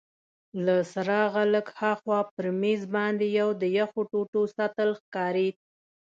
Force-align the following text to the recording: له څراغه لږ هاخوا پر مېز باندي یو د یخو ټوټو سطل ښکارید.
له 0.65 0.75
څراغه 0.91 1.43
لږ 1.53 1.67
هاخوا 1.79 2.19
پر 2.33 2.45
مېز 2.61 2.81
باندي 2.93 3.27
یو 3.39 3.49
د 3.61 3.63
یخو 3.77 4.01
ټوټو 4.11 4.41
سطل 4.57 4.89
ښکارید. 5.01 5.55